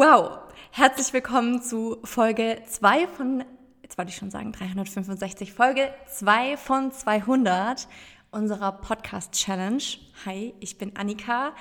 Wow, 0.00 0.38
herzlich 0.70 1.12
willkommen 1.12 1.60
zu 1.60 1.98
Folge 2.04 2.62
2 2.68 3.08
von, 3.08 3.44
jetzt 3.82 3.98
wollte 3.98 4.10
ich 4.10 4.16
schon 4.16 4.30
sagen 4.30 4.52
365, 4.52 5.52
Folge 5.52 5.92
2 6.06 6.56
von 6.56 6.92
200 6.92 7.88
unserer 8.30 8.70
Podcast 8.70 9.32
Challenge. 9.32 9.82
Hi, 10.24 10.54
ich 10.60 10.78
bin 10.78 10.94
Annika. 10.94 11.52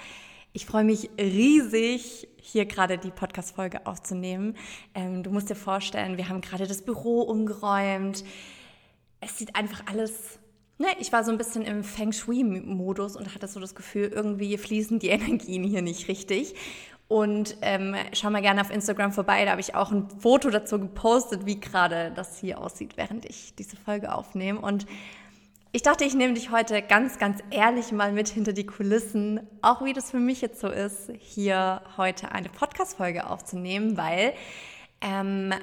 Ich 0.53 0.67
freue 0.67 0.83
mich 0.83 1.09
riesig, 1.19 2.27
hier 2.39 2.67
gerade 2.67 2.99
die 2.99 3.09
Podcast-Folge 3.09 3.87
aufzunehmen. 3.87 4.55
Ähm, 4.93 5.23
du 5.23 5.31
musst 5.31 5.49
dir 5.49 5.55
vorstellen, 5.55 6.17
wir 6.17 6.29
haben 6.29 6.41
gerade 6.41 6.67
das 6.67 6.83
Büro 6.83 7.23
umgeräumt. 7.23 8.23
Es 9.19 9.35
sieht 9.39 9.55
einfach 9.55 9.81
alles 9.87 10.37
Ne, 10.79 10.89
ich 10.99 11.11
war 11.11 11.23
so 11.23 11.31
ein 11.31 11.39
bisschen 11.39 11.63
im 11.63 11.83
Feng 11.83 12.11
Shui-Modus 12.11 13.15
und 13.15 13.33
hatte 13.33 13.47
so 13.47 13.59
das 13.59 13.73
Gefühl, 13.73 14.11
irgendwie 14.13 14.55
fließen 14.59 14.99
die 14.99 15.07
Energien 15.07 15.63
hier 15.63 15.81
nicht 15.81 16.07
richtig. 16.07 16.53
Und 17.07 17.55
ähm, 17.61 17.95
schau 18.11 18.29
mal 18.29 18.41
gerne 18.41 18.59
auf 18.59 18.69
Instagram 18.69 19.13
vorbei, 19.13 19.45
da 19.45 19.51
habe 19.51 19.61
ich 19.61 19.75
auch 19.75 19.91
ein 19.91 20.09
Foto 20.19 20.49
dazu 20.49 20.77
gepostet, 20.77 21.45
wie 21.45 21.59
gerade 21.59 22.11
das 22.13 22.37
hier 22.37 22.59
aussieht, 22.59 22.97
während 22.97 23.23
ich 23.25 23.55
diese 23.55 23.77
Folge 23.77 24.13
aufnehme. 24.13 24.59
Und 24.59 24.85
ich 25.71 25.83
dachte, 25.83 26.03
ich 26.03 26.15
nehme 26.15 26.33
dich 26.33 26.51
heute 26.51 26.81
ganz, 26.81 27.17
ganz 27.17 27.39
ehrlich 27.49 27.91
mal 27.91 28.11
mit 28.11 28.27
hinter 28.27 28.51
die 28.51 28.65
Kulissen, 28.65 29.39
auch 29.61 29.85
wie 29.85 29.93
das 29.93 30.11
für 30.11 30.19
mich 30.19 30.41
jetzt 30.41 30.59
so 30.59 30.67
ist, 30.67 31.11
hier 31.19 31.81
heute 31.95 32.31
eine 32.31 32.49
Podcast-Folge 32.49 33.29
aufzunehmen, 33.29 33.95
weil 33.95 34.33
ähm, 34.99 35.53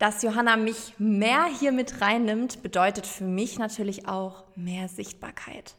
dass 0.00 0.22
Johanna 0.22 0.56
mich 0.56 0.94
mehr 0.98 1.44
hier 1.44 1.72
mit 1.72 2.00
reinnimmt, 2.00 2.62
bedeutet 2.62 3.06
für 3.06 3.24
mich 3.24 3.58
natürlich 3.58 4.08
auch 4.08 4.44
mehr 4.56 4.88
Sichtbarkeit. 4.88 5.74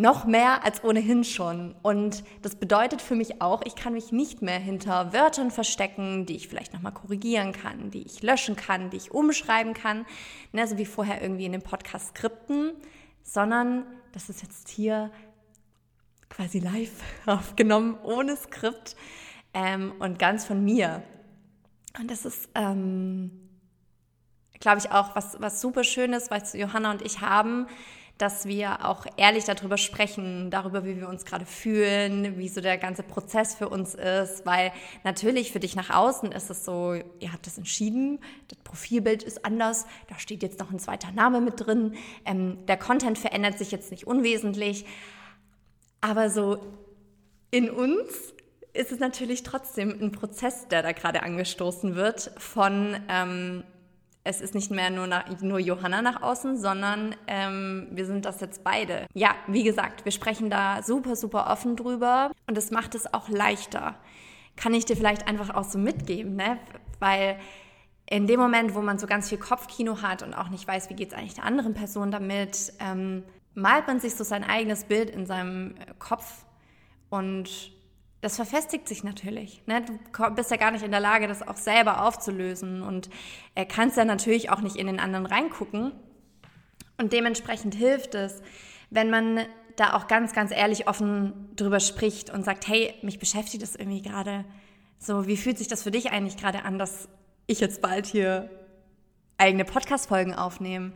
Noch 0.00 0.26
mehr 0.26 0.64
als 0.64 0.84
ohnehin 0.84 1.24
schon. 1.24 1.74
Und 1.82 2.22
das 2.42 2.54
bedeutet 2.54 3.02
für 3.02 3.16
mich 3.16 3.42
auch, 3.42 3.62
ich 3.64 3.74
kann 3.74 3.94
mich 3.94 4.12
nicht 4.12 4.42
mehr 4.42 4.60
hinter 4.60 5.12
Wörtern 5.12 5.50
verstecken, 5.50 6.24
die 6.24 6.36
ich 6.36 6.46
vielleicht 6.46 6.72
nochmal 6.72 6.92
korrigieren 6.92 7.50
kann, 7.50 7.90
die 7.90 8.02
ich 8.02 8.22
löschen 8.22 8.54
kann, 8.54 8.90
die 8.90 8.96
ich 8.96 9.10
umschreiben 9.10 9.74
kann, 9.74 10.06
ne, 10.52 10.68
so 10.68 10.78
wie 10.78 10.86
vorher 10.86 11.20
irgendwie 11.20 11.46
in 11.46 11.52
den 11.52 11.62
Podcast-Skripten, 11.62 12.74
sondern 13.24 13.86
das 14.12 14.28
ist 14.28 14.40
jetzt 14.40 14.68
hier 14.68 15.10
quasi 16.28 16.60
live 16.60 17.02
aufgenommen, 17.26 17.98
ohne 18.04 18.36
Skript 18.36 18.94
ähm, 19.52 19.92
und 19.98 20.20
ganz 20.20 20.44
von 20.44 20.64
mir. 20.64 21.02
Und 21.98 22.08
das 22.08 22.24
ist, 22.24 22.48
ähm, 22.54 23.32
glaube 24.60 24.78
ich, 24.78 24.92
auch 24.92 25.16
was, 25.16 25.40
was 25.40 25.60
super 25.60 25.82
Schönes, 25.82 26.30
was 26.30 26.52
Johanna 26.52 26.92
und 26.92 27.02
ich 27.02 27.20
haben, 27.20 27.66
dass 28.18 28.46
wir 28.46 28.84
auch 28.84 29.06
ehrlich 29.16 29.44
darüber 29.44 29.78
sprechen, 29.78 30.50
darüber, 30.50 30.84
wie 30.84 30.96
wir 30.96 31.08
uns 31.08 31.24
gerade 31.24 31.46
fühlen, 31.46 32.36
wie 32.36 32.48
so 32.48 32.60
der 32.60 32.76
ganze 32.76 33.04
Prozess 33.04 33.54
für 33.54 33.68
uns 33.68 33.94
ist, 33.94 34.44
weil 34.44 34.72
natürlich 35.04 35.52
für 35.52 35.60
dich 35.60 35.76
nach 35.76 35.90
außen 35.90 36.32
ist 36.32 36.50
es 36.50 36.64
so, 36.64 36.94
ihr 37.20 37.32
habt 37.32 37.46
das 37.46 37.58
entschieden, 37.58 38.18
das 38.48 38.58
Profilbild 38.58 39.22
ist 39.22 39.44
anders, 39.44 39.86
da 40.08 40.18
steht 40.18 40.42
jetzt 40.42 40.58
noch 40.58 40.72
ein 40.72 40.80
zweiter 40.80 41.12
Name 41.12 41.40
mit 41.40 41.64
drin, 41.64 41.94
ähm, 42.24 42.66
der 42.66 42.76
Content 42.76 43.18
verändert 43.18 43.56
sich 43.56 43.70
jetzt 43.70 43.92
nicht 43.92 44.06
unwesentlich, 44.06 44.84
aber 46.00 46.28
so 46.28 46.58
in 47.50 47.70
uns 47.70 48.34
ist 48.72 48.92
es 48.92 48.98
natürlich 48.98 49.44
trotzdem 49.44 49.96
ein 50.00 50.12
Prozess, 50.12 50.68
der 50.68 50.82
da 50.82 50.92
gerade 50.92 51.22
angestoßen 51.22 51.94
wird 51.94 52.32
von 52.36 52.96
ähm, 53.08 53.64
es 54.24 54.40
ist 54.40 54.54
nicht 54.54 54.70
mehr 54.70 54.90
nur, 54.90 55.06
nach, 55.06 55.40
nur 55.40 55.58
Johanna 55.58 56.02
nach 56.02 56.22
außen, 56.22 56.58
sondern 56.58 57.14
ähm, 57.26 57.88
wir 57.90 58.04
sind 58.04 58.24
das 58.24 58.40
jetzt 58.40 58.62
beide. 58.64 59.06
Ja, 59.14 59.34
wie 59.46 59.62
gesagt, 59.62 60.04
wir 60.04 60.12
sprechen 60.12 60.50
da 60.50 60.82
super, 60.82 61.16
super 61.16 61.50
offen 61.50 61.76
drüber 61.76 62.32
und 62.46 62.58
es 62.58 62.70
macht 62.70 62.94
es 62.94 63.12
auch 63.12 63.28
leichter. 63.28 63.94
Kann 64.56 64.74
ich 64.74 64.84
dir 64.84 64.96
vielleicht 64.96 65.26
einfach 65.28 65.54
auch 65.54 65.64
so 65.64 65.78
mitgeben, 65.78 66.36
ne? 66.36 66.58
Weil 66.98 67.38
in 68.10 68.26
dem 68.26 68.40
Moment, 68.40 68.74
wo 68.74 68.80
man 68.80 68.98
so 68.98 69.06
ganz 69.06 69.28
viel 69.28 69.38
Kopfkino 69.38 70.02
hat 70.02 70.22
und 70.22 70.34
auch 70.34 70.48
nicht 70.48 70.66
weiß, 70.66 70.90
wie 70.90 70.94
geht 70.94 71.12
es 71.12 71.14
eigentlich 71.14 71.34
der 71.34 71.44
anderen 71.44 71.74
Person 71.74 72.10
damit, 72.10 72.72
ähm, 72.80 73.22
malt 73.54 73.86
man 73.86 74.00
sich 74.00 74.14
so 74.14 74.24
sein 74.24 74.44
eigenes 74.44 74.84
Bild 74.84 75.10
in 75.10 75.26
seinem 75.26 75.74
Kopf 75.98 76.44
und 77.10 77.72
das 78.20 78.36
verfestigt 78.36 78.88
sich 78.88 79.04
natürlich. 79.04 79.62
Ne? 79.66 79.84
Du 79.84 80.34
bist 80.34 80.50
ja 80.50 80.56
gar 80.56 80.70
nicht 80.70 80.84
in 80.84 80.90
der 80.90 81.00
Lage, 81.00 81.28
das 81.28 81.46
auch 81.46 81.56
selber 81.56 82.04
aufzulösen 82.04 82.82
und 82.82 83.08
er 83.54 83.66
kannst 83.66 83.96
ja 83.96 84.04
natürlich 84.04 84.50
auch 84.50 84.60
nicht 84.60 84.76
in 84.76 84.86
den 84.86 85.00
anderen 85.00 85.26
reingucken. 85.26 85.92
Und 86.96 87.12
dementsprechend 87.12 87.76
hilft 87.76 88.16
es, 88.16 88.42
wenn 88.90 89.08
man 89.10 89.46
da 89.76 89.94
auch 89.94 90.08
ganz, 90.08 90.32
ganz 90.32 90.50
ehrlich 90.50 90.88
offen 90.88 91.50
drüber 91.54 91.78
spricht 91.78 92.30
und 92.30 92.44
sagt, 92.44 92.66
hey, 92.66 92.94
mich 93.02 93.20
beschäftigt 93.20 93.62
das 93.62 93.76
irgendwie 93.76 94.02
gerade. 94.02 94.44
So, 94.98 95.28
wie 95.28 95.36
fühlt 95.36 95.58
sich 95.58 95.68
das 95.68 95.84
für 95.84 95.92
dich 95.92 96.10
eigentlich 96.10 96.36
gerade 96.36 96.64
an, 96.64 96.78
dass 96.78 97.08
ich 97.46 97.60
jetzt 97.60 97.80
bald 97.80 98.06
hier 98.06 98.50
eigene 99.36 99.64
Podcast-Folgen 99.64 100.34
aufnehme, 100.34 100.92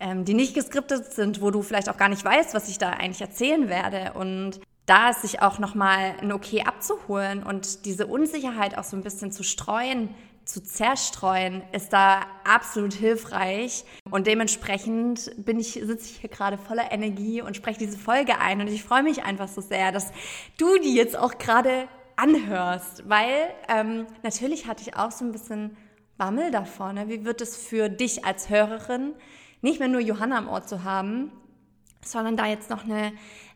ähm, 0.00 0.24
die 0.24 0.34
nicht 0.34 0.54
geskriptet 0.54 1.12
sind, 1.12 1.40
wo 1.40 1.52
du 1.52 1.62
vielleicht 1.62 1.88
auch 1.88 1.96
gar 1.96 2.08
nicht 2.08 2.24
weißt, 2.24 2.52
was 2.52 2.68
ich 2.68 2.78
da 2.78 2.90
eigentlich 2.90 3.20
erzählen 3.20 3.68
werde. 3.68 4.14
Und 4.14 4.60
da 4.86 5.10
ist 5.10 5.22
sich 5.22 5.40
auch 5.40 5.58
nochmal 5.58 6.14
ein 6.20 6.32
Okay 6.32 6.62
abzuholen 6.62 7.42
und 7.42 7.86
diese 7.86 8.06
Unsicherheit 8.06 8.76
auch 8.76 8.84
so 8.84 8.96
ein 8.96 9.02
bisschen 9.02 9.32
zu 9.32 9.42
streuen, 9.42 10.14
zu 10.44 10.62
zerstreuen, 10.62 11.62
ist 11.72 11.92
da 11.92 12.20
absolut 12.44 12.92
hilfreich. 12.92 13.84
Und 14.10 14.26
dementsprechend 14.26 15.32
bin 15.42 15.58
ich, 15.58 15.72
sitze 15.72 16.10
ich 16.10 16.18
hier 16.18 16.28
gerade 16.28 16.58
voller 16.58 16.92
Energie 16.92 17.40
und 17.40 17.56
spreche 17.56 17.78
diese 17.78 17.98
Folge 17.98 18.38
ein. 18.38 18.60
Und 18.60 18.68
ich 18.68 18.84
freue 18.84 19.02
mich 19.02 19.24
einfach 19.24 19.48
so 19.48 19.62
sehr, 19.62 19.90
dass 19.90 20.12
du 20.58 20.78
die 20.78 20.94
jetzt 20.94 21.16
auch 21.16 21.38
gerade 21.38 21.88
anhörst, 22.16 23.08
weil 23.08 23.48
ähm, 23.68 24.06
natürlich 24.22 24.66
hatte 24.66 24.82
ich 24.82 24.96
auch 24.96 25.10
so 25.10 25.24
ein 25.24 25.32
bisschen 25.32 25.76
Bammel 26.16 26.50
davor. 26.50 26.92
Ne? 26.92 27.08
Wie 27.08 27.24
wird 27.24 27.40
es 27.40 27.56
für 27.56 27.88
dich 27.88 28.24
als 28.24 28.50
Hörerin, 28.50 29.14
nicht 29.62 29.80
mehr 29.80 29.88
nur 29.88 30.00
Johanna 30.00 30.38
am 30.38 30.48
Ort 30.48 30.68
zu 30.68 30.84
haben, 30.84 31.32
sondern 32.04 32.36
da 32.36 32.46
jetzt 32.46 32.70
noch 32.70 32.84
eine 32.84 33.12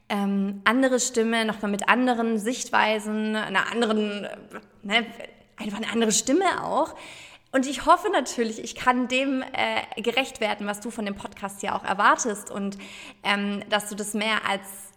ähm, 0.09 0.61
andere 0.65 1.01
Stimme, 1.01 1.45
nochmal 1.45 1.71
mit 1.71 1.89
anderen 1.89 2.39
Sichtweisen, 2.39 3.37
einer 3.37 3.71
anderen, 3.71 4.27
ne, 4.83 5.07
einfach 5.57 5.79
eine 5.79 5.91
andere 5.91 6.13
Stimme 6.13 6.65
auch. 6.65 6.95
Und 7.51 7.67
ich 7.67 7.87
hoffe 7.87 8.11
natürlich, 8.11 8.63
ich 8.63 8.75
kann 8.75 9.09
dem 9.09 9.43
äh, 9.43 10.01
gerecht 10.03 10.41
werden, 10.41 10.67
was 10.67 10.81
du 10.81 10.91
von 10.91 11.07
dem 11.07 11.15
Podcast 11.15 11.63
ja 11.63 11.75
auch 11.75 11.85
erwartest 11.85 12.51
und 12.51 12.77
ähm, 13.23 13.63
dass 13.71 13.89
du 13.89 13.95
das 13.95 14.13
mehr 14.13 14.47
als 14.47 14.88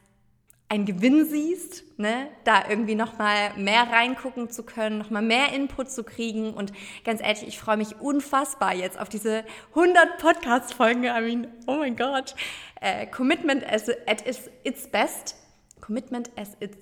ein 0.72 0.86
Gewinn 0.86 1.26
siehst, 1.26 1.84
ne, 2.00 2.30
da 2.46 2.64
irgendwie 2.70 2.96
noch 2.96 3.18
mal 3.18 3.54
mehr 3.58 3.92
reingucken 3.92 4.50
zu 4.50 4.64
können, 4.64 5.00
noch 5.00 5.10
mal 5.10 5.22
mehr 5.22 5.52
Input 5.52 5.92
zu 5.92 6.06
kriegen 6.06 6.54
und 6.54 6.72
ganz 7.04 7.20
ehrlich, 7.22 7.46
ich 7.46 7.60
freue 7.60 7.76
mich 7.76 8.00
unfassbar 8.00 8.74
jetzt 8.74 8.98
auf 8.98 9.10
diese 9.10 9.44
100 9.76 10.18
Podcast 10.18 10.74
Folgen. 10.74 11.04
I 11.04 11.20
mean, 11.20 11.48
oh 11.68 11.76
mein 11.76 11.98
Gott. 11.98 12.36
Äh, 12.80 13.06
Commitment 13.08 13.66
as 13.70 13.90
at 14.08 14.26
its, 14.26 14.50
its 14.64 14.90
best. 14.90 15.36
Commitment 15.82 16.32
as 16.38 16.56
its 16.62 16.78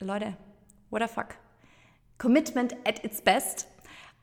Leute, 0.00 0.36
what 0.90 1.00
the 1.00 1.06
fuck? 1.06 1.36
Commitment 2.18 2.74
at 2.84 3.04
its 3.04 3.22
best. 3.22 3.68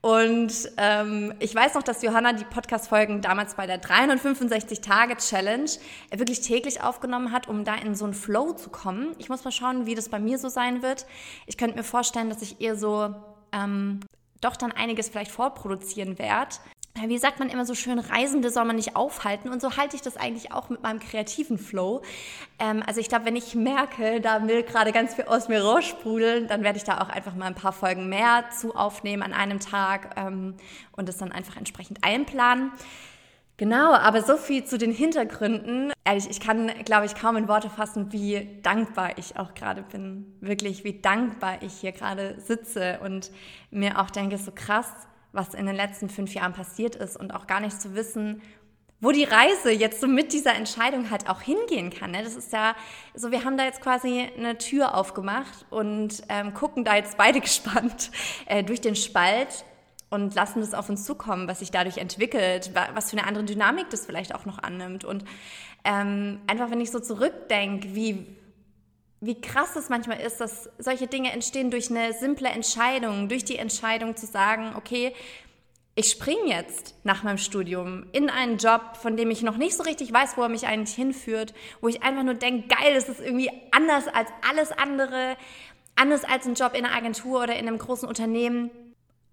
Und 0.05 0.53
ähm, 0.77 1.33
ich 1.39 1.55
weiß 1.55 1.73
noch, 1.73 1.81
dass 1.81 2.03
Johanna 2.03 2.33
die 2.33 2.43
Podcast-Folgen 2.43 3.21
damals 3.21 3.55
bei 3.55 3.65
der 3.65 3.81
365-Tage-Challenge 3.81 5.71
wirklich 6.15 6.41
täglich 6.41 6.83
aufgenommen 6.83 7.31
hat, 7.31 7.47
um 7.47 7.63
da 7.63 7.73
in 7.73 7.95
so 7.95 8.05
einen 8.05 8.13
Flow 8.13 8.53
zu 8.53 8.69
kommen. 8.69 9.15
Ich 9.17 9.29
muss 9.29 9.43
mal 9.43 9.49
schauen, 9.49 9.87
wie 9.87 9.95
das 9.95 10.09
bei 10.09 10.19
mir 10.19 10.37
so 10.37 10.47
sein 10.47 10.83
wird. 10.83 11.07
Ich 11.47 11.57
könnte 11.57 11.75
mir 11.75 11.83
vorstellen, 11.83 12.29
dass 12.29 12.43
ich 12.43 12.61
eher 12.61 12.75
so 12.75 13.15
ähm, 13.51 14.01
doch 14.41 14.55
dann 14.55 14.71
einiges 14.71 15.09
vielleicht 15.09 15.31
vorproduzieren 15.31 16.19
werde 16.19 16.55
wie 17.07 17.17
sagt 17.17 17.39
man 17.39 17.49
immer 17.49 17.65
so 17.65 17.75
schön, 17.75 17.99
Reisende 17.99 18.49
soll 18.49 18.65
man 18.65 18.77
nicht 18.77 18.95
aufhalten. 18.95 19.49
Und 19.49 19.61
so 19.61 19.75
halte 19.75 19.95
ich 19.95 20.01
das 20.01 20.15
eigentlich 20.15 20.53
auch 20.53 20.69
mit 20.69 20.81
meinem 20.81 20.99
kreativen 20.99 21.57
Flow. 21.57 22.01
Ähm, 22.57 22.83
also 22.85 23.01
ich 23.01 23.09
glaube, 23.09 23.25
wenn 23.25 23.35
ich 23.35 23.53
merke, 23.53 24.21
da 24.21 24.47
will 24.47 24.63
gerade 24.63 24.91
ganz 24.91 25.15
viel 25.15 25.25
aus 25.25 25.49
mir 25.49 25.61
raussprudeln, 25.61 26.47
dann 26.47 26.63
werde 26.63 26.77
ich 26.77 26.83
da 26.83 27.01
auch 27.01 27.09
einfach 27.09 27.35
mal 27.35 27.47
ein 27.47 27.55
paar 27.55 27.73
Folgen 27.73 28.07
mehr 28.07 28.45
zu 28.57 28.75
aufnehmen 28.75 29.23
an 29.23 29.33
einem 29.33 29.59
Tag 29.59 30.15
ähm, 30.15 30.55
und 30.93 31.09
es 31.09 31.17
dann 31.17 31.31
einfach 31.31 31.57
entsprechend 31.57 32.03
einplanen. 32.03 32.71
Genau, 33.57 33.93
aber 33.93 34.21
so 34.21 34.35
viel 34.35 34.65
zu 34.65 34.77
den 34.77 34.91
Hintergründen. 34.91 35.93
Ehrlich, 36.03 36.29
ich 36.29 36.41
kann, 36.41 36.67
glaube 36.83 37.05
ich, 37.05 37.15
kaum 37.15 37.37
in 37.37 37.47
Worte 37.47 37.69
fassen, 37.69 38.11
wie 38.11 38.59
dankbar 38.63 39.17
ich 39.17 39.37
auch 39.37 39.53
gerade 39.53 39.81
bin. 39.81 40.35
Wirklich, 40.41 40.83
wie 40.83 40.99
dankbar 40.99 41.61
ich 41.61 41.73
hier 41.73 41.93
gerade 41.93 42.35
sitze 42.41 42.99
und 43.01 43.31
mir 43.71 44.01
auch 44.01 44.09
denke, 44.09 44.37
so 44.37 44.51
krass, 44.53 44.91
was 45.35 45.53
in 45.53 45.65
den 45.65 45.75
letzten 45.75 46.09
fünf 46.09 46.33
Jahren 46.33 46.53
passiert 46.53 46.95
ist 46.95 47.17
und 47.17 47.33
auch 47.33 47.47
gar 47.47 47.59
nicht 47.59 47.81
zu 47.81 47.93
wissen, 47.93 48.41
wo 49.01 49.11
die 49.11 49.25
Reise 49.25 49.71
jetzt 49.71 49.99
so 50.01 50.07
mit 50.07 50.33
dieser 50.33 50.55
Entscheidung 50.55 51.11
halt 51.11 51.29
auch 51.29 51.41
hingehen 51.41 51.91
kann. 51.91 52.11
Ne? 52.11 52.23
Das 52.23 52.35
ist 52.35 52.53
ja 52.53 52.75
so, 53.13 53.31
wir 53.31 53.43
haben 53.43 53.57
da 53.57 53.65
jetzt 53.65 53.81
quasi 53.81 54.29
eine 54.37 54.57
Tür 54.57 54.95
aufgemacht 54.95 55.65
und 55.69 56.23
ähm, 56.29 56.53
gucken 56.53 56.83
da 56.83 56.95
jetzt 56.95 57.17
beide 57.17 57.39
gespannt 57.41 58.11
äh, 58.45 58.63
durch 58.63 58.81
den 58.81 58.95
Spalt 58.95 59.65
und 60.09 60.33
lassen 60.33 60.61
das 60.61 60.73
auf 60.73 60.89
uns 60.89 61.03
zukommen, 61.03 61.47
was 61.47 61.59
sich 61.59 61.71
dadurch 61.71 61.97
entwickelt, 61.97 62.71
was 62.93 63.11
für 63.11 63.17
eine 63.17 63.27
andere 63.27 63.43
Dynamik 63.43 63.89
das 63.89 64.05
vielleicht 64.05 64.33
auch 64.33 64.45
noch 64.45 64.59
annimmt. 64.59 65.03
Und 65.03 65.25
ähm, 65.83 66.39
einfach, 66.47 66.71
wenn 66.71 66.79
ich 66.79 66.89
so 66.89 66.99
zurückdenke, 66.99 67.93
wie 67.95 68.25
wie 69.21 69.39
krass 69.39 69.75
es 69.75 69.89
manchmal 69.89 70.19
ist, 70.19 70.37
dass 70.37 70.69
solche 70.77 71.07
Dinge 71.07 71.31
entstehen 71.31 71.71
durch 71.71 71.89
eine 71.89 72.13
simple 72.13 72.49
Entscheidung, 72.49 73.29
durch 73.29 73.43
die 73.43 73.57
Entscheidung 73.57 74.15
zu 74.15 74.25
sagen, 74.25 74.73
okay, 74.75 75.13
ich 75.97 76.11
springe 76.11 76.47
jetzt 76.47 76.93
nach 77.03 77.23
meinem 77.23 77.37
Studium 77.37 78.05
in 78.11 78.29
einen 78.29 78.57
Job, 78.57 78.97
von 79.01 79.15
dem 79.15 79.31
ich 79.31 79.41
noch 79.43 79.55
nicht 79.55 79.77
so 79.77 79.83
richtig 79.83 80.11
weiß, 80.11 80.35
wo 80.35 80.41
er 80.43 80.49
mich 80.49 80.67
eigentlich 80.67 80.93
hinführt, 80.93 81.53
wo 81.79 81.87
ich 81.87 82.03
einfach 82.03 82.23
nur 82.23 82.33
denke, 82.33 82.67
geil, 82.67 82.93
das 82.93 83.07
ist 83.07 83.21
irgendwie 83.21 83.49
anders 83.71 84.07
als 84.09 84.29
alles 84.49 84.73
andere, 84.73 85.37
anders 85.95 86.25
als 86.25 86.45
ein 86.45 86.55
Job 86.55 86.73
in 86.73 86.85
einer 86.85 86.95
Agentur 86.95 87.43
oder 87.43 87.55
in 87.55 87.67
einem 87.67 87.77
großen 87.77 88.09
Unternehmen. 88.09 88.69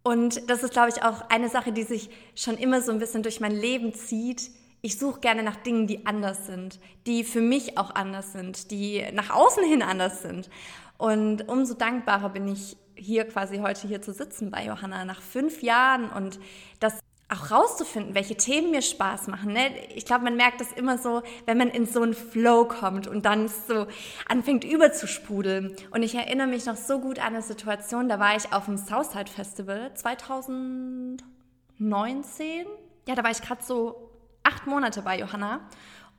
Und 0.05 0.49
das 0.49 0.63
ist, 0.63 0.73
glaube 0.73 0.91
ich, 0.91 1.03
auch 1.03 1.29
eine 1.31 1.49
Sache, 1.49 1.73
die 1.73 1.83
sich 1.83 2.11
schon 2.37 2.57
immer 2.57 2.81
so 2.81 2.93
ein 2.93 3.01
bisschen 3.01 3.25
durch 3.25 3.41
mein 3.41 3.53
Leben 3.53 3.93
zieht. 3.93 4.51
Ich 4.85 4.99
suche 4.99 5.21
gerne 5.21 5.45
nach 5.45 5.55
Dingen, 5.55 5.87
die 5.87 6.07
anders 6.07 6.47
sind, 6.47 6.81
die 7.07 7.23
für 7.23 7.41
mich 7.41 7.79
auch 7.79 7.95
anders 7.95 8.33
sind, 8.33 8.73
die 8.73 9.07
nach 9.13 9.31
außen 9.31 9.65
hin 9.65 9.81
anders 9.81 10.23
sind. 10.23 10.51
Und 10.99 11.49
umso 11.49 11.75
dankbarer 11.75 12.31
bin 12.31 12.49
ich 12.49 12.77
hier 12.97 13.25
quasi 13.25 13.59
heute 13.59 13.87
hier 13.87 14.03
zu 14.03 14.13
sitzen 14.13 14.51
bei 14.51 14.67
Johanna 14.67 15.05
nach 15.05 15.23
fünf 15.23 15.63
Jahren 15.63 16.11
und 16.11 16.41
das 16.81 16.99
auch 17.29 17.53
rauszufinden, 17.53 18.17
welche 18.17 18.37
Themen 18.37 18.73
mir 18.73 18.83
Spaß 18.83 19.29
machen. 19.29 19.53
Ne? 19.53 19.71
Ich 19.95 20.05
glaube, 20.05 20.25
man 20.25 20.35
merkt 20.35 20.61
das 20.61 20.73
immer 20.73 20.99
so, 20.99 21.23
wenn 21.47 21.59
man 21.59 21.69
in 21.69 21.87
so 21.87 22.03
einen 22.03 22.15
Flow 22.15 22.65
kommt 22.65 23.07
und 23.07 23.25
dann 23.25 23.47
so 23.47 23.87
anfängt 24.29 24.65
überzusprudeln. 24.65 25.77
Und 25.93 26.03
ich 26.03 26.17
erinnere 26.17 26.49
mich 26.49 26.67
noch 26.67 26.77
so 26.77 26.99
gut 26.99 27.21
an 27.21 27.35
eine 27.35 27.43
Situation, 27.43 28.09
da 28.09 28.19
war 28.19 28.35
ich 28.37 28.53
auf 28.53 28.65
dem 28.65 28.77
Southside 28.77 29.31
Festival 29.31 29.95
2019. 29.95 32.67
Ja, 33.07 33.15
da 33.15 33.23
war 33.23 33.31
ich 33.31 33.43
gerade 33.43 33.63
so 33.63 34.09
acht 34.43 34.67
Monate 34.67 35.03
bei 35.03 35.19
Johanna. 35.19 35.61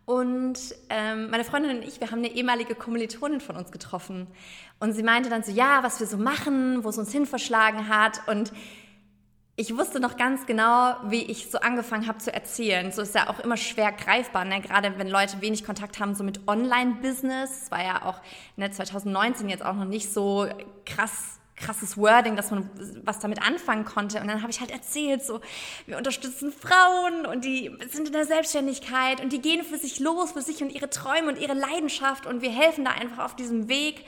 Und 0.06 0.60
ähm, 0.90 1.30
meine 1.30 1.46
Freundin 1.46 1.78
und 1.78 1.84
ich, 1.84 2.02
wir 2.02 2.12
haben 2.12 2.20
eine 2.20 2.32
ehemalige 2.32 2.76
Kommilitonin 2.76 3.40
von 3.40 3.56
uns 3.56 3.72
getroffen. 3.72 4.28
Und 4.80 4.92
sie 4.94 5.04
meinte 5.04 5.30
dann 5.30 5.44
so, 5.44 5.52
ja, 5.52 5.82
was 5.82 6.00
wir 6.00 6.08
so 6.08 6.18
machen, 6.18 6.84
wo 6.84 6.90
es 6.90 6.98
uns 6.98 7.12
hin 7.12 7.26
verschlagen 7.26 7.88
hat. 7.88 8.28
Und 8.28 8.52
ich 9.56 9.78
wusste 9.78 10.00
noch 10.00 10.18
ganz 10.18 10.46
genau, 10.46 10.96
wie 11.06 11.22
ich 11.22 11.50
so 11.50 11.60
angefangen 11.60 12.08
habe 12.08 12.18
zu 12.18 12.34
erzählen. 12.34 12.92
So 12.92 13.02
ist 13.04 13.16
ja 13.16 13.30
auch 13.30 13.40
immer 13.40 13.56
schwer 13.56 13.92
greifbar, 13.92 14.46
ne? 14.46 14.60
gerade 14.62 14.98
wenn 14.98 15.08
Leute 15.08 15.42
wenig 15.42 15.64
Kontakt 15.64 16.00
haben 16.00 16.16
so 16.16 16.24
mit 16.24 16.48
Online-Business. 16.48 17.64
Es 17.64 17.72
war 17.72 17.84
ja 17.84 18.04
auch 18.04 18.20
ne, 18.58 18.72
2019 18.72 19.48
jetzt 19.50 19.64
auch 19.64 19.76
noch 19.76 19.86
nicht 19.86 20.12
so 20.12 20.48
krass 20.86 21.40
krasses 21.56 21.98
Wording, 21.98 22.36
dass 22.36 22.52
man 22.52 22.70
was 23.04 23.20
damit 23.20 23.42
anfangen 23.42 23.86
konnte. 23.86 24.20
Und 24.20 24.28
dann 24.28 24.42
habe 24.42 24.52
ich 24.52 24.60
halt 24.60 24.72
erzählt, 24.72 25.24
so, 25.24 25.40
wir 25.86 25.98
unterstützen 25.98 26.52
Frauen 26.52 27.26
und 27.26 27.46
die 27.46 27.72
sind 27.92 28.08
in 28.08 28.14
der 28.14 28.26
Selbstständigkeit 28.26 29.22
und 29.22 29.32
die 29.32 29.42
gehen 29.42 29.64
für 29.64 29.78
sich 29.78 30.00
los, 30.00 30.32
für 30.32 30.42
sich 30.42 30.62
und 30.64 30.74
ihre 30.74 30.90
Träume 30.90 31.30
und 31.30 31.40
ihre 31.40 31.54
Leidenschaft 31.54 32.26
und 32.26 32.42
wir 32.42 32.50
helfen 32.50 32.86
da 32.86 32.92
einfach 32.92 33.24
auf 33.24 33.36
diesem 33.36 33.70
Weg, 33.70 34.06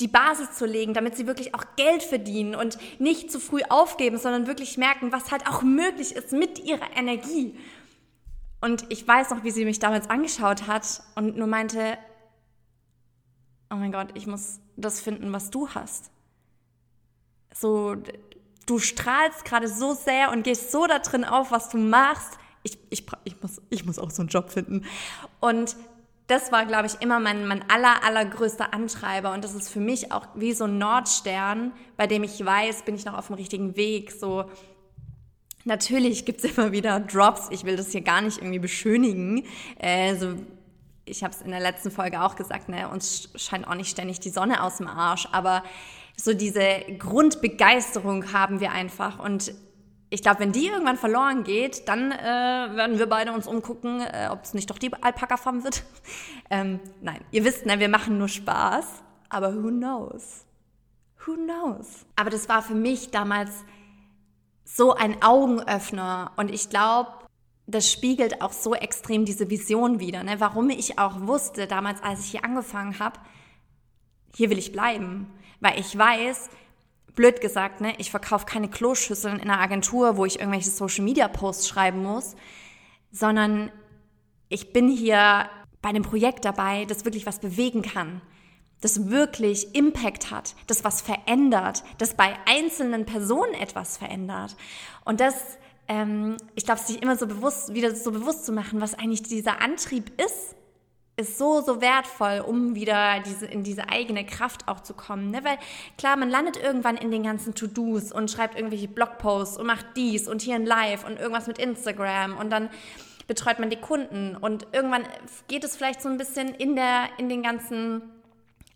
die 0.00 0.08
Basis 0.08 0.52
zu 0.52 0.66
legen, 0.66 0.94
damit 0.94 1.16
sie 1.16 1.26
wirklich 1.26 1.54
auch 1.54 1.64
Geld 1.76 2.02
verdienen 2.02 2.54
und 2.54 2.78
nicht 3.00 3.32
zu 3.32 3.40
früh 3.40 3.62
aufgeben, 3.68 4.18
sondern 4.18 4.46
wirklich 4.46 4.76
merken, 4.76 5.10
was 5.10 5.32
halt 5.32 5.48
auch 5.48 5.62
möglich 5.62 6.14
ist 6.14 6.32
mit 6.32 6.58
ihrer 6.58 6.96
Energie. 6.96 7.58
Und 8.60 8.84
ich 8.90 9.06
weiß 9.06 9.30
noch, 9.30 9.42
wie 9.42 9.50
sie 9.50 9.64
mich 9.64 9.78
damals 9.78 10.10
angeschaut 10.10 10.66
hat 10.66 11.02
und 11.14 11.36
nur 11.36 11.46
meinte, 11.46 11.96
oh 13.70 13.76
mein 13.76 13.90
Gott, 13.90 14.08
ich 14.14 14.26
muss 14.26 14.60
das 14.76 15.00
finden, 15.00 15.32
was 15.32 15.50
du 15.50 15.70
hast 15.70 16.10
so, 17.60 17.96
du 18.66 18.78
strahlst 18.78 19.44
gerade 19.44 19.68
so 19.68 19.94
sehr 19.94 20.30
und 20.30 20.42
gehst 20.42 20.72
so 20.72 20.86
da 20.86 20.98
drin 20.98 21.24
auf, 21.24 21.50
was 21.50 21.68
du 21.68 21.78
machst. 21.78 22.38
Ich, 22.62 22.78
ich, 22.90 23.06
ich, 23.24 23.40
muss, 23.40 23.62
ich 23.70 23.84
muss 23.84 23.98
auch 23.98 24.10
so 24.10 24.22
einen 24.22 24.28
Job 24.28 24.50
finden. 24.50 24.84
Und 25.40 25.76
das 26.26 26.50
war, 26.50 26.66
glaube 26.66 26.86
ich, 26.86 27.00
immer 27.00 27.20
mein, 27.20 27.46
mein 27.46 27.68
aller, 27.70 28.02
allergrößter 28.04 28.74
Antreiber. 28.74 29.32
Und 29.32 29.44
das 29.44 29.54
ist 29.54 29.68
für 29.68 29.80
mich 29.80 30.10
auch 30.10 30.26
wie 30.34 30.52
so 30.52 30.64
ein 30.64 30.78
Nordstern, 30.78 31.72
bei 31.96 32.06
dem 32.06 32.24
ich 32.24 32.44
weiß, 32.44 32.82
bin 32.82 32.96
ich 32.96 33.04
noch 33.04 33.16
auf 33.16 33.28
dem 33.28 33.36
richtigen 33.36 33.76
Weg. 33.76 34.10
So, 34.10 34.50
natürlich 35.64 36.24
gibt's 36.24 36.44
immer 36.56 36.72
wieder 36.72 36.98
Drops. 36.98 37.48
Ich 37.50 37.64
will 37.64 37.76
das 37.76 37.92
hier 37.92 38.00
gar 38.00 38.20
nicht 38.20 38.38
irgendwie 38.38 38.58
beschönigen. 38.58 39.44
Äh, 39.78 40.16
so, 40.16 40.34
ich 41.04 41.22
habe 41.22 41.32
es 41.32 41.40
in 41.40 41.52
der 41.52 41.60
letzten 41.60 41.92
Folge 41.92 42.20
auch 42.20 42.34
gesagt, 42.34 42.68
ne, 42.68 42.88
uns 42.88 43.28
scheint 43.36 43.68
auch 43.68 43.76
nicht 43.76 43.90
ständig 43.90 44.18
die 44.18 44.30
Sonne 44.30 44.64
aus 44.64 44.78
dem 44.78 44.88
Arsch. 44.88 45.28
Aber 45.30 45.62
so 46.16 46.32
diese 46.32 46.80
Grundbegeisterung 46.98 48.32
haben 48.32 48.60
wir 48.60 48.72
einfach. 48.72 49.18
Und 49.18 49.54
ich 50.08 50.22
glaube, 50.22 50.40
wenn 50.40 50.52
die 50.52 50.66
irgendwann 50.66 50.96
verloren 50.96 51.44
geht, 51.44 51.88
dann 51.88 52.12
äh, 52.12 52.16
werden 52.16 52.98
wir 52.98 53.06
beide 53.06 53.32
uns 53.32 53.46
umgucken, 53.46 54.00
äh, 54.00 54.28
ob 54.30 54.44
es 54.44 54.54
nicht 54.54 54.70
doch 54.70 54.78
die 54.78 54.92
Alpaka-Farm 54.92 55.64
wird. 55.64 55.84
ähm, 56.50 56.80
nein, 57.02 57.20
ihr 57.32 57.44
wisst, 57.44 57.66
ne, 57.66 57.78
wir 57.78 57.88
machen 57.88 58.18
nur 58.18 58.28
Spaß. 58.28 58.86
Aber 59.28 59.54
who 59.54 59.68
knows? 59.68 60.44
Who 61.26 61.34
knows? 61.34 62.06
Aber 62.14 62.30
das 62.30 62.48
war 62.48 62.62
für 62.62 62.74
mich 62.74 63.10
damals 63.10 63.50
so 64.64 64.94
ein 64.94 65.22
Augenöffner. 65.22 66.32
Und 66.36 66.52
ich 66.52 66.70
glaube, 66.70 67.10
das 67.66 67.90
spiegelt 67.90 68.42
auch 68.42 68.52
so 68.52 68.74
extrem 68.74 69.24
diese 69.24 69.50
Vision 69.50 69.98
wieder. 69.98 70.22
Ne? 70.22 70.36
Warum 70.38 70.70
ich 70.70 70.98
auch 70.98 71.26
wusste, 71.26 71.66
damals, 71.66 72.02
als 72.02 72.20
ich 72.20 72.30
hier 72.30 72.44
angefangen 72.44 72.98
habe, 73.00 73.18
hier 74.36 74.50
will 74.50 74.58
ich 74.58 74.70
bleiben. 74.70 75.26
Weil 75.60 75.80
ich 75.80 75.96
weiß, 75.96 76.50
blöd 77.14 77.40
gesagt, 77.40 77.80
ne, 77.80 77.94
ich 77.96 78.10
verkaufe 78.10 78.44
keine 78.44 78.68
Kloschüsseln 78.68 79.38
in 79.38 79.50
einer 79.50 79.60
Agentur, 79.60 80.18
wo 80.18 80.26
ich 80.26 80.38
irgendwelche 80.38 80.70
Social 80.70 81.04
Media 81.04 81.26
Posts 81.26 81.66
schreiben 81.66 82.02
muss, 82.02 82.36
sondern 83.10 83.72
ich 84.50 84.74
bin 84.74 84.88
hier 84.88 85.48
bei 85.80 85.88
einem 85.88 86.02
Projekt 86.02 86.44
dabei, 86.44 86.84
das 86.84 87.06
wirklich 87.06 87.24
was 87.24 87.40
bewegen 87.40 87.80
kann, 87.80 88.20
das 88.82 89.08
wirklich 89.08 89.74
Impact 89.74 90.30
hat, 90.30 90.54
das 90.66 90.84
was 90.84 91.00
verändert, 91.00 91.82
das 91.96 92.14
bei 92.14 92.34
einzelnen 92.44 93.06
Personen 93.06 93.54
etwas 93.54 93.96
verändert. 93.96 94.54
Und 95.06 95.20
das, 95.20 95.34
ähm, 95.88 96.36
ich 96.54 96.66
glaube, 96.66 96.80
sich 96.80 97.02
immer 97.02 97.16
so 97.16 97.26
bewusst, 97.26 97.72
wieder 97.72 97.94
so 97.96 98.12
bewusst 98.12 98.44
zu 98.44 98.52
machen, 98.52 98.82
was 98.82 98.92
eigentlich 98.92 99.22
dieser 99.22 99.62
Antrieb 99.62 100.12
ist, 100.20 100.54
ist 101.16 101.38
so, 101.38 101.62
so 101.62 101.80
wertvoll, 101.80 102.44
um 102.46 102.74
wieder 102.74 103.20
diese, 103.20 103.46
in 103.46 103.62
diese 103.62 103.88
eigene 103.88 104.26
Kraft 104.26 104.68
auch 104.68 104.80
zu 104.80 104.92
kommen. 104.92 105.30
Ne? 105.30 105.42
Weil 105.44 105.58
klar, 105.96 106.16
man 106.16 106.28
landet 106.28 106.58
irgendwann 106.58 106.96
in 106.98 107.10
den 107.10 107.22
ganzen 107.22 107.54
To-Dos 107.54 108.12
und 108.12 108.30
schreibt 108.30 108.56
irgendwelche 108.56 108.88
Blogposts 108.88 109.56
und 109.56 109.66
macht 109.66 109.86
dies 109.96 110.28
und 110.28 110.42
hier 110.42 110.56
ein 110.56 110.66
Live 110.66 111.06
und 111.06 111.18
irgendwas 111.18 111.46
mit 111.46 111.58
Instagram 111.58 112.36
und 112.36 112.50
dann 112.50 112.68
betreut 113.26 113.58
man 113.58 113.70
die 113.70 113.80
Kunden 113.80 114.36
und 114.36 114.66
irgendwann 114.72 115.04
geht 115.48 115.64
es 115.64 115.76
vielleicht 115.76 116.02
so 116.02 116.08
ein 116.08 116.18
bisschen 116.18 116.54
in, 116.54 116.76
der, 116.76 117.08
in 117.18 117.28
den 117.28 117.42
ganzen 117.42 118.02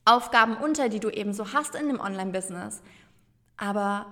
Aufgaben 0.05 0.57
unter, 0.57 0.89
die 0.89 0.99
du 0.99 1.11
eben 1.11 1.35
so 1.35 1.53
hast 1.53 1.75
in 1.75 1.89
dem 1.89 2.01
Online-Business. 2.01 2.83
Aber 3.59 4.07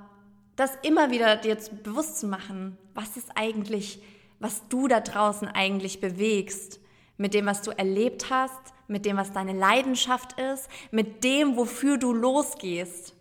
das 0.55 0.73
immer 0.83 1.11
wieder 1.11 1.37
dir 1.37 1.57
bewusst 1.83 2.21
zu 2.21 2.27
machen, 2.27 2.77
was 2.95 3.17
ist 3.17 3.31
eigentlich, 3.37 4.03
was 4.39 4.69
du 4.69 4.87
da 4.87 5.01
draußen 5.01 5.49
eigentlich 5.49 6.01
bewegst 6.01 6.79
mit 7.19 7.35
dem, 7.35 7.47
was 7.47 7.63
du 7.63 7.71
erlebt 7.73 8.31
hast, 8.31 8.73
mit 8.87 9.05
dem, 9.05 9.17
was 9.17 9.33
deine 9.33 9.53
Leidenschaft 9.53 10.41
ist, 10.41 10.69
mit 10.91 11.23
dem, 11.25 11.57
wofür 11.57 11.99
du 11.99 12.13
losgehst, 12.15 13.15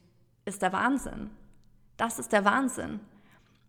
ist 0.45 0.61
der 0.61 0.71
Wahnsinn. 0.71 1.29
Das 1.97 2.19
ist 2.19 2.31
der 2.31 2.45
Wahnsinn. 2.45 3.01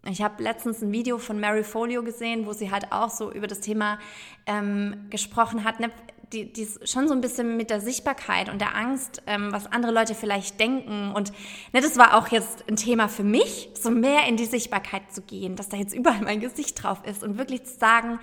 Ich 0.06 0.22
habe 0.22 0.42
letztens 0.42 0.80
ein 0.80 0.92
Video 0.92 1.18
von 1.18 1.40
Mary 1.40 1.64
Folio 1.64 2.04
gesehen, 2.04 2.46
wo 2.46 2.52
sie 2.52 2.70
halt 2.70 2.92
auch 2.92 3.10
so 3.10 3.32
über 3.32 3.48
das 3.48 3.60
Thema 3.60 3.98
ähm, 4.46 5.06
gesprochen 5.10 5.64
hat, 5.64 5.80
ne? 5.80 5.90
die, 6.32 6.52
die 6.52 6.68
schon 6.84 7.08
so 7.08 7.14
ein 7.14 7.20
bisschen 7.20 7.56
mit 7.56 7.70
der 7.70 7.80
Sichtbarkeit 7.80 8.48
und 8.48 8.60
der 8.60 8.76
Angst, 8.76 9.22
ähm, 9.26 9.48
was 9.50 9.66
andere 9.66 9.92
Leute 9.92 10.14
vielleicht 10.14 10.60
denken. 10.60 11.12
Und 11.12 11.32
ne, 11.72 11.80
das 11.80 11.96
war 11.96 12.16
auch 12.16 12.28
jetzt 12.28 12.68
ein 12.68 12.76
Thema 12.76 13.08
für 13.08 13.24
mich, 13.24 13.70
so 13.74 13.90
mehr 13.90 14.26
in 14.28 14.36
die 14.36 14.44
Sichtbarkeit 14.44 15.10
zu 15.12 15.22
gehen, 15.22 15.56
dass 15.56 15.68
da 15.68 15.76
jetzt 15.76 15.94
überall 15.94 16.20
mein 16.22 16.40
Gesicht 16.40 16.82
drauf 16.82 17.02
ist 17.04 17.22
und 17.24 17.38
wirklich 17.38 17.64
zu 17.64 17.78
sagen, 17.78 18.20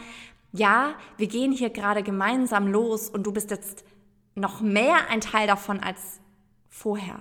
ja, 0.58 0.96
wir 1.18 1.28
gehen 1.28 1.52
hier 1.52 1.70
gerade 1.70 2.04
gemeinsam 2.04 2.68
los 2.68 3.10
und 3.10 3.24
du 3.24 3.32
bist 3.32 3.52
jetzt 3.52 3.86
noch 4.36 4.62
mehr 4.62 5.10
ein 5.10 5.22
Teil 5.22 5.48
davon 5.48 5.80
als 5.80 6.20
vorher, 6.70 7.20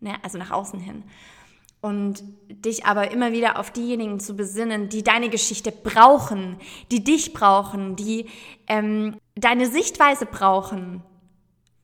ne? 0.00 0.14
also 0.22 0.38
nach 0.38 0.50
außen 0.50 0.78
hin. 0.78 1.04
Und 1.80 2.22
dich 2.48 2.86
aber 2.86 3.10
immer 3.10 3.32
wieder 3.32 3.58
auf 3.58 3.72
diejenigen 3.72 4.20
zu 4.20 4.36
besinnen, 4.36 4.88
die 4.88 5.02
deine 5.02 5.28
Geschichte 5.28 5.72
brauchen, 5.72 6.58
die 6.92 7.02
dich 7.02 7.32
brauchen, 7.32 7.96
die 7.96 8.28
ähm, 8.68 9.16
deine 9.34 9.66
Sichtweise 9.66 10.26
brauchen, 10.26 11.02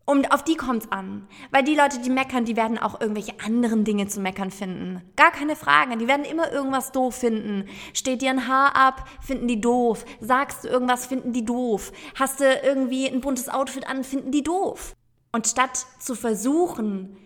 und 0.08 0.32
auf 0.32 0.42
die 0.42 0.56
kommt's 0.56 0.90
an. 0.90 1.28
Weil 1.50 1.64
die 1.64 1.74
Leute, 1.74 1.98
die 1.98 2.08
meckern, 2.08 2.46
die 2.46 2.56
werden 2.56 2.78
auch 2.78 2.98
irgendwelche 2.98 3.34
anderen 3.44 3.84
Dinge 3.84 4.06
zu 4.06 4.20
meckern 4.20 4.50
finden. 4.50 5.02
Gar 5.16 5.30
keine 5.32 5.54
Frage. 5.54 5.98
Die 5.98 6.08
werden 6.08 6.24
immer 6.24 6.50
irgendwas 6.50 6.92
doof 6.92 7.16
finden. 7.16 7.68
Steht 7.92 8.22
dir 8.22 8.30
ein 8.30 8.48
Haar 8.48 8.74
ab, 8.74 9.06
finden 9.20 9.48
die 9.48 9.60
doof. 9.60 10.06
Sagst 10.18 10.64
du 10.64 10.68
irgendwas, 10.68 11.04
finden 11.04 11.34
die 11.34 11.44
doof. 11.44 11.92
Hast 12.14 12.40
du 12.40 12.46
irgendwie 12.46 13.06
ein 13.06 13.20
buntes 13.20 13.50
Outfit 13.50 13.86
an, 13.86 14.02
finden 14.02 14.30
die 14.30 14.42
doof. 14.42 14.96
Und 15.30 15.46
statt 15.46 15.84
zu 15.98 16.14
versuchen, 16.14 17.18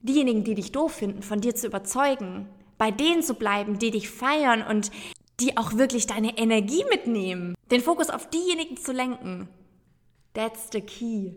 diejenigen, 0.00 0.42
die 0.42 0.54
dich 0.54 0.72
doof 0.72 0.92
finden, 0.92 1.22
von 1.22 1.42
dir 1.42 1.54
zu 1.54 1.66
überzeugen, 1.66 2.48
bei 2.78 2.90
denen 2.90 3.22
zu 3.22 3.34
bleiben, 3.34 3.78
die 3.78 3.90
dich 3.90 4.08
feiern 4.08 4.62
und 4.62 4.90
die 5.38 5.58
auch 5.58 5.74
wirklich 5.74 6.06
deine 6.06 6.38
Energie 6.38 6.84
mitnehmen, 6.88 7.54
den 7.70 7.82
Fokus 7.82 8.08
auf 8.08 8.30
diejenigen 8.30 8.78
zu 8.78 8.92
lenken, 8.92 9.50
that's 10.32 10.68
the 10.72 10.80
key. 10.80 11.32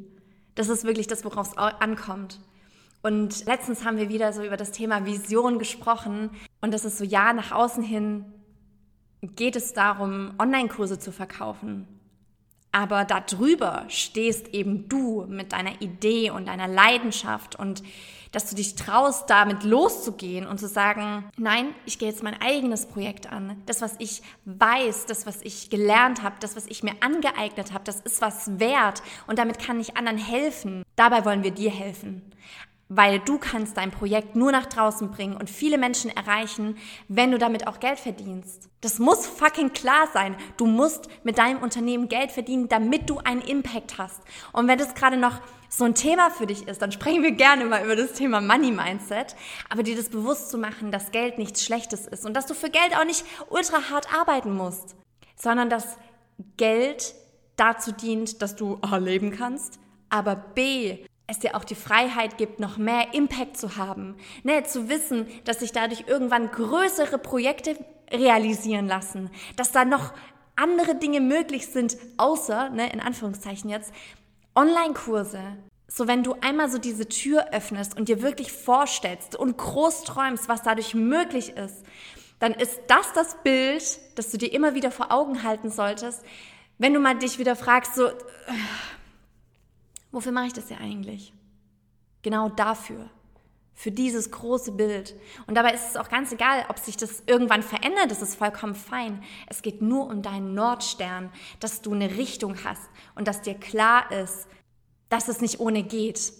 Das 0.55 0.69
ist 0.69 0.85
wirklich 0.85 1.07
das, 1.07 1.24
worauf 1.25 1.51
es 1.51 1.57
ankommt. 1.57 2.39
Und 3.01 3.45
letztens 3.45 3.85
haben 3.85 3.97
wir 3.97 4.09
wieder 4.09 4.33
so 4.33 4.43
über 4.43 4.57
das 4.57 4.71
Thema 4.71 5.05
Vision 5.05 5.59
gesprochen. 5.59 6.31
Und 6.62 6.74
das 6.74 6.85
ist 6.85 6.97
so, 6.97 7.03
ja, 7.03 7.33
nach 7.33 7.51
außen 7.51 7.83
hin 7.83 8.25
geht 9.21 9.55
es 9.55 9.74
darum, 9.74 10.33
Online-Kurse 10.39 10.97
zu 10.97 11.12
verkaufen. 11.12 11.88
Aber 12.75 13.05
darüber 13.05 13.86
stehst 13.88 14.50
eben 14.50 14.89
du 14.89 15.25
mit 15.29 15.53
deiner 15.53 15.82
Idee 15.82 16.32
und 16.32 16.50
deiner 16.50 16.67
Leidenschaft 16.67 17.55
und 17.55 17.82
dass 18.34 18.50
du 18.50 18.55
dich 18.58 18.75
traust, 18.75 19.29
damit 19.29 19.63
loszugehen 19.63 20.46
und 20.46 20.60
zu 20.60 20.67
sagen, 20.67 21.24
nein, 21.38 21.74
ich 21.86 22.00
gehe 22.00 22.10
jetzt 22.10 22.22
mein 22.22 22.41
eigenes 22.41 22.86
Projekt 22.86 23.32
an. 23.32 23.55
Das, 23.65 23.82
was 23.82 23.96
ich 24.00 24.22
weiß, 24.44 25.05
das, 25.05 25.25
was 25.25 25.41
ich 25.44 25.70
gelernt 25.70 26.22
habe, 26.22 26.36
das, 26.41 26.58
was 26.58 26.65
ich 26.65 26.84
mir 26.84 26.96
angeeignet 27.00 27.72
habe, 27.72 27.86
das 27.86 28.01
ist 28.01 28.22
was 28.22 28.60
wert 28.60 29.01
und 29.25 29.39
damit 29.39 29.58
kann 29.58 29.79
ich 29.79 29.96
anderen 29.96 30.17
helfen. 30.17 30.84
Dabei 30.98 31.24
wollen 31.24 31.44
wir 31.44 31.51
dir 31.51 31.72
helfen 31.72 32.24
weil 32.87 33.19
du 33.19 33.39
kannst 33.39 33.77
dein 33.77 33.91
Projekt 33.91 34.35
nur 34.35 34.51
nach 34.51 34.67
draußen 34.67 35.09
bringen 35.09 35.35
und 35.35 35.49
viele 35.49 35.77
Menschen 35.77 36.15
erreichen, 36.15 36.77
wenn 37.07 37.31
du 37.31 37.39
damit 37.39 37.67
auch 37.67 37.79
Geld 37.79 37.99
verdienst. 37.99 38.69
Das 38.81 38.99
muss 38.99 39.25
fucking 39.25 39.73
klar 39.73 40.07
sein. 40.13 40.35
Du 40.57 40.67
musst 40.67 41.09
mit 41.23 41.39
deinem 41.39 41.63
Unternehmen 41.63 42.07
Geld 42.09 42.31
verdienen, 42.31 42.69
damit 42.69 43.09
du 43.09 43.17
einen 43.17 43.41
Impact 43.41 43.97
hast. 43.97 44.21
Und 44.53 44.67
wenn 44.67 44.77
das 44.77 44.93
gerade 44.93 45.17
noch 45.17 45.41
so 45.67 45.83
ein 45.83 45.95
Thema 45.95 46.29
für 46.29 46.45
dich 46.45 46.67
ist, 46.67 46.81
dann 46.81 46.91
sprechen 46.91 47.23
wir 47.23 47.31
gerne 47.31 47.65
mal 47.65 47.83
über 47.83 47.95
das 47.95 48.13
Thema 48.13 48.39
Money 48.39 48.71
Mindset, 48.71 49.35
aber 49.69 49.81
dir 49.81 49.95
das 49.95 50.09
bewusst 50.09 50.51
zu 50.51 50.57
machen, 50.59 50.91
dass 50.91 51.11
Geld 51.11 51.39
nichts 51.39 51.65
Schlechtes 51.65 52.07
ist 52.07 52.25
und 52.25 52.35
dass 52.35 52.45
du 52.45 52.53
für 52.53 52.69
Geld 52.69 52.95
auch 52.95 53.05
nicht 53.05 53.25
ultra 53.49 53.89
hart 53.89 54.13
arbeiten 54.13 54.55
musst, 54.55 54.95
sondern 55.35 55.69
dass 55.69 55.97
Geld 56.57 57.15
dazu 57.55 57.91
dient, 57.91 58.41
dass 58.41 58.55
du 58.55 58.77
A 58.81 58.97
leben 58.97 59.31
kannst, 59.31 59.79
aber 60.09 60.35
B 60.35 60.99
es 61.27 61.39
dir 61.39 61.55
auch 61.55 61.63
die 61.63 61.75
Freiheit 61.75 62.38
gibt, 62.38 62.60
noch 62.60 62.77
mehr 62.77 63.13
Impact 63.13 63.58
zu 63.58 63.77
haben. 63.77 64.15
Ne, 64.44 64.63
zu 64.63 64.89
wissen, 64.89 65.27
dass 65.44 65.60
sich 65.60 65.72
dadurch 65.72 66.05
irgendwann 66.08 66.51
größere 66.51 67.17
Projekte 67.17 67.75
realisieren 68.12 68.88
lassen, 68.88 69.29
dass 69.55 69.72
da 69.72 69.86
noch 69.86 70.13
andere 70.55 70.96
Dinge 70.96 71.22
möglich 71.22 71.67
sind, 71.67 71.98
außer, 72.17 72.70
ne, 72.70 72.91
in 72.94 73.00
Anführungszeichen 73.00 73.70
jetzt, 73.70 73.94
Online-Kurse. 74.55 75.41
So, 75.88 76.08
wenn 76.08 76.24
du 76.24 76.36
einmal 76.41 76.70
so 76.70 76.77
diese 76.77 77.08
Tür 77.08 77.48
öffnest 77.51 77.98
und 77.98 78.08
dir 78.08 78.22
wirklich 78.22 78.51
vorstellst 78.51 79.36
und 79.36 79.58
groß 79.58 80.03
träumst, 80.03 80.48
was 80.48 80.62
dadurch 80.62 80.94
möglich 80.94 81.55
ist, 81.58 81.86
dann 82.39 82.53
ist 82.53 82.79
das 82.88 83.13
das 83.13 83.36
Bild, 83.44 84.00
das 84.15 84.32
du 84.32 84.38
dir 84.38 84.51
immer 84.51 84.75
wieder 84.75 84.91
vor 84.91 85.12
Augen 85.12 85.44
halten 85.44 85.70
solltest, 85.70 86.24
wenn 86.77 86.94
du 86.94 87.00
mal 87.00 87.17
dich 87.17 87.39
wieder 87.39 87.55
fragst, 87.55 87.96
so, 87.96 88.10
Wofür 90.15 90.31
mache 90.31 90.48
ich 90.48 90.53
das 90.53 90.69
ja 90.69 90.77
eigentlich? 90.77 91.34
Genau 92.22 92.48
dafür. 92.48 93.10
Für 93.74 93.91
dieses 93.91 94.31
große 94.31 94.72
Bild. 94.72 95.13
Und 95.45 95.55
dabei 95.55 95.74
ist 95.74 95.89
es 95.89 95.98
auch 95.98 96.07
ganz 96.07 96.31
egal, 96.31 96.63
ob 96.69 96.79
sich 96.79 96.95
das 96.95 97.24
irgendwann 97.27 97.62
verändert, 97.62 98.12
das 98.12 98.22
ist 98.22 98.36
vollkommen 98.36 98.75
fein. 98.75 99.22
Es 99.48 99.62
geht 99.62 99.81
nur 99.81 100.07
um 100.07 100.22
deinen 100.22 100.53
Nordstern, 100.53 101.34
dass 101.60 101.81
du 101.81 101.93
eine 101.93 102.12
Richtung 102.12 102.55
hast 102.63 102.89
und 103.15 103.27
dass 103.27 103.41
dir 103.41 103.55
klar 103.55 104.10
ist, 104.10 104.48
dass 105.10 105.27
es 105.27 105.41
nicht 105.41 105.60
ohne 105.60 105.84
geht. 105.84 106.31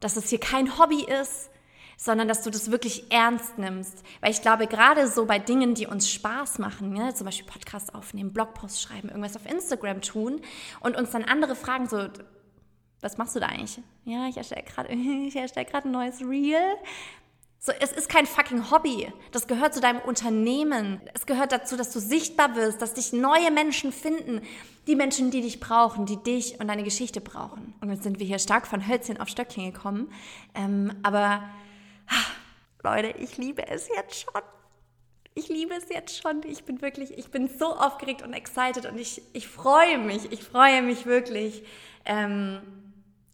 Dass 0.00 0.18
es 0.18 0.28
hier 0.28 0.38
kein 0.38 0.78
Hobby 0.78 1.06
ist, 1.22 1.48
sondern 1.96 2.28
dass 2.28 2.42
du 2.42 2.50
das 2.50 2.70
wirklich 2.70 3.10
ernst 3.10 3.56
nimmst. 3.56 4.02
Weil 4.20 4.32
ich 4.32 4.42
glaube, 4.42 4.66
gerade 4.66 5.08
so 5.08 5.24
bei 5.24 5.38
Dingen, 5.38 5.72
die 5.72 5.86
uns 5.86 6.10
Spaß 6.10 6.58
machen, 6.58 6.90
ne, 6.90 7.14
zum 7.14 7.24
Beispiel 7.24 7.46
Podcast 7.46 7.94
aufnehmen, 7.94 8.34
Blogpost 8.34 8.82
schreiben, 8.82 9.08
irgendwas 9.08 9.34
auf 9.34 9.50
Instagram 9.50 10.02
tun 10.02 10.42
und 10.80 10.94
uns 10.94 11.12
dann 11.12 11.24
andere 11.24 11.56
fragen, 11.56 11.88
so, 11.88 12.06
was 13.04 13.18
machst 13.18 13.36
du 13.36 13.40
da 13.40 13.46
eigentlich? 13.46 13.80
Ja, 14.04 14.28
ich 14.28 14.36
erstelle 14.36 14.62
gerade 14.62 14.88
erstell 15.34 15.66
ein 15.72 15.90
neues 15.90 16.20
Reel. 16.20 16.58
So, 17.66 17.72
es 17.80 17.92
ist 17.92 18.10
kein 18.10 18.26
fucking 18.26 18.70
Hobby. 18.70 19.10
Das 19.32 19.46
gehört 19.46 19.72
zu 19.72 19.80
deinem 19.80 20.00
Unternehmen. 20.00 21.00
Es 21.14 21.24
gehört 21.24 21.50
dazu, 21.50 21.78
dass 21.78 21.92
du 21.92 21.98
sichtbar 21.98 22.56
wirst, 22.56 22.82
dass 22.82 22.92
dich 22.92 23.14
neue 23.14 23.50
Menschen 23.50 23.90
finden. 23.90 24.42
Die 24.86 24.96
Menschen, 24.96 25.30
die 25.30 25.40
dich 25.40 25.60
brauchen, 25.60 26.04
die 26.04 26.22
dich 26.22 26.60
und 26.60 26.68
deine 26.68 26.82
Geschichte 26.82 27.22
brauchen. 27.22 27.72
Und 27.80 27.90
jetzt 27.90 28.02
sind 28.02 28.18
wir 28.18 28.26
hier 28.26 28.38
stark 28.38 28.66
von 28.66 28.86
Hölzchen 28.86 29.18
auf 29.18 29.28
Stöckchen 29.28 29.72
gekommen. 29.72 30.12
Ähm, 30.54 30.92
aber, 31.02 31.42
Leute, 32.82 33.14
ich 33.18 33.38
liebe 33.38 33.66
es 33.66 33.88
jetzt 33.88 34.20
schon. 34.20 34.42
Ich 35.34 35.48
liebe 35.48 35.72
es 35.74 35.88
jetzt 35.88 36.20
schon. 36.20 36.42
Ich 36.44 36.64
bin 36.64 36.82
wirklich, 36.82 37.16
ich 37.16 37.30
bin 37.30 37.48
so 37.48 37.74
aufgeregt 37.74 38.20
und 38.20 38.34
excited 38.34 38.84
und 38.84 38.98
ich, 38.98 39.22
ich 39.32 39.48
freue 39.48 39.96
mich. 39.96 40.30
Ich 40.32 40.42
freue 40.42 40.82
mich 40.82 41.06
wirklich. 41.06 41.64
Ähm, 42.04 42.60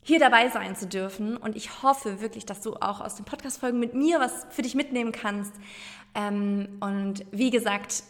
hier 0.02 0.18
dabei 0.18 0.48
sein 0.48 0.76
zu 0.76 0.86
dürfen. 0.86 1.36
Und 1.36 1.56
ich 1.56 1.82
hoffe 1.82 2.20
wirklich, 2.20 2.46
dass 2.46 2.60
du 2.62 2.74
auch 2.74 3.00
aus 3.00 3.16
den 3.16 3.24
Podcast-Folgen 3.24 3.78
mit 3.78 3.94
mir 3.94 4.20
was 4.20 4.46
für 4.50 4.62
dich 4.62 4.74
mitnehmen 4.74 5.12
kannst. 5.12 5.52
Ähm, 6.14 6.78
und 6.80 7.24
wie 7.30 7.50
gesagt, 7.50 8.02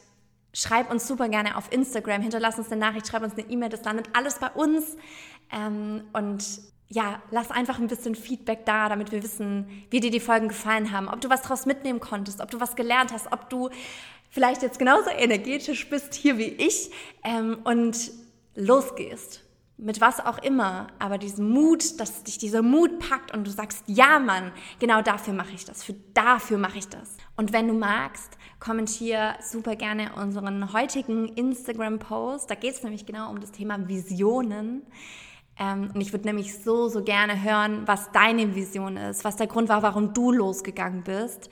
schreib 0.53 0.91
uns 0.91 1.07
super 1.07 1.29
gerne 1.29 1.57
auf 1.57 1.73
Instagram, 1.73 2.23
hinterlass 2.23 2.59
uns 2.59 2.71
eine 2.71 2.81
Nachricht, 2.81 3.09
schreib 3.09 3.23
uns 3.23 3.35
eine 3.35 3.49
E-Mail, 3.49 3.69
das 3.69 3.85
landet 3.85 4.09
alles 4.13 4.39
bei 4.39 4.51
uns. 4.51 4.97
Ähm, 5.53 6.05
und 6.13 6.45
ja, 6.89 7.23
lass 7.31 7.51
einfach 7.51 7.79
ein 7.79 7.87
bisschen 7.87 8.17
Feedback 8.17 8.67
da, 8.67 8.89
damit 8.89 9.13
wir 9.13 9.23
wissen, 9.23 9.85
wie 9.91 10.01
dir 10.01 10.11
die 10.11 10.21
Folgen 10.21 10.49
gefallen 10.49 10.91
haben, 10.91 11.09
ob 11.09 11.21
du 11.21 11.31
was 11.31 11.43
daraus 11.43 11.67
mitnehmen 11.67 12.01
konntest, 12.01 12.41
ob 12.41 12.51
du 12.51 12.59
was 12.59 12.75
gelernt 12.75 13.13
hast, 13.13 13.33
ob 13.33 13.49
du 13.49 13.71
vielleicht 14.29 14.63
jetzt 14.63 14.79
genauso 14.79 15.11
energetisch 15.11 15.89
bist 15.89 16.15
hier 16.15 16.39
wie 16.39 16.49
ich 16.49 16.91
ähm, 17.23 17.59
und 17.63 18.11
losgehst 18.55 19.43
mit 19.81 20.01
was 20.01 20.21
auch 20.21 20.39
immer, 20.39 20.89
aber 20.99 21.19
diesen 21.19 21.51
Mut, 21.51 21.99
dass 22.01 22.23
dich 22.23 22.39
dieser 22.39 22.63
Mut 22.63 22.99
packt 22.99 23.33
und 23.33 23.47
du 23.47 23.51
sagst, 23.51 23.83
ja 23.87 24.19
Mann, 24.19 24.53
genau 24.79 25.03
dafür 25.03 25.35
mache 25.35 25.53
ich 25.55 25.65
das, 25.65 25.83
für 25.83 25.95
dafür 26.15 26.59
mache 26.59 26.79
ich 26.79 26.89
das. 26.89 27.17
Und 27.37 27.53
wenn 27.53 27.69
du 27.69 27.75
magst, 27.75 28.37
kommentier 28.61 29.35
super 29.43 29.75
gerne 29.75 30.13
unseren 30.15 30.73
heutigen 30.73 31.29
Instagram-Post. 31.29 32.51
Da 32.51 32.55
geht 32.55 32.75
es 32.75 32.83
nämlich 32.83 33.07
genau 33.07 33.31
um 33.31 33.41
das 33.41 33.51
Thema 33.51 33.89
Visionen. 33.89 34.83
Ähm, 35.59 35.91
und 35.95 36.01
ich 36.01 36.13
würde 36.13 36.27
nämlich 36.27 36.63
so, 36.63 36.89
so 36.89 37.03
gerne 37.03 37.43
hören, 37.43 37.83
was 37.87 38.13
deine 38.13 38.55
Vision 38.55 38.97
ist, 38.97 39.25
was 39.25 39.37
der 39.37 39.47
Grund 39.47 39.69
war, 39.69 39.83
warum 39.83 40.13
du 40.13 40.31
losgegangen 40.31 41.03
bist. 41.03 41.51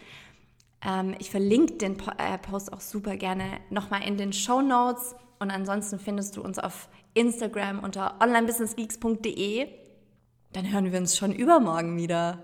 Ähm, 0.87 1.15
ich 1.19 1.31
verlinke 1.31 1.75
den 1.75 1.99
äh, 2.19 2.39
Post 2.39 2.73
auch 2.73 2.81
super 2.81 3.17
gerne 3.17 3.59
nochmal 3.71 4.03
in 4.07 4.17
den 4.17 4.33
Show 4.33 4.61
Notes. 4.61 5.17
Und 5.41 5.51
ansonsten 5.51 5.99
findest 5.99 6.37
du 6.37 6.43
uns 6.43 6.59
auf 6.59 6.89
Instagram 7.19 7.81
unter 7.81 8.21
onlinebusinessgeeks.de. 8.21 9.69
Dann 10.53 10.73
hören 10.73 10.93
wir 10.93 10.99
uns 10.99 11.17
schon 11.17 11.33
übermorgen 11.33 11.97
wieder. 11.97 12.43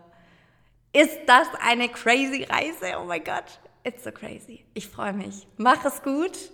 Ist 0.92 1.18
das 1.26 1.48
eine 1.60 1.88
crazy 1.88 2.44
Reise? 2.44 2.98
Oh 3.00 3.04
mein 3.04 3.24
Gott, 3.24 3.60
it's 3.84 4.04
so 4.04 4.12
crazy. 4.12 4.64
Ich 4.74 4.88
freue 4.88 5.12
mich. 5.12 5.46
Mach 5.56 5.84
es 5.84 6.02
gut. 6.02 6.50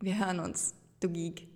Wir 0.00 0.18
hören 0.18 0.40
uns, 0.40 0.74
du 1.00 1.08
Geek. 1.10 1.51